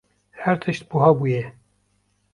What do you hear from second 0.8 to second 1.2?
buha